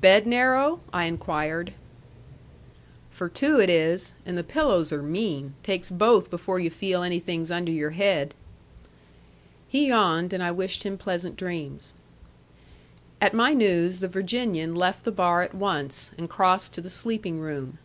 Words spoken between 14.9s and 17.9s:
the bar at once; and crossed to the sleeping room.